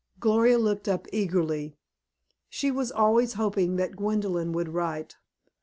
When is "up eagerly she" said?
0.87-2.71